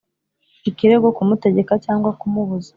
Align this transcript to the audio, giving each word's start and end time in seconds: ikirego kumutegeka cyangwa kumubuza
ikirego 0.69 1.07
kumutegeka 1.17 1.73
cyangwa 1.85 2.09
kumubuza 2.19 2.69